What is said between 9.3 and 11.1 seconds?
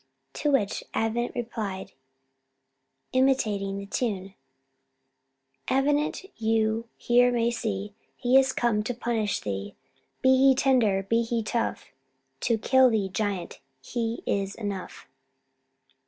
thee: Be he tender,